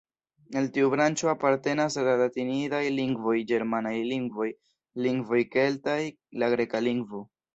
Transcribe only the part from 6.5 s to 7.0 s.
greka